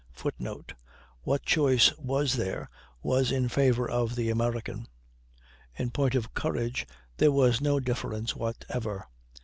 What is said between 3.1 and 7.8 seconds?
in favor of the American. In point of courage there was no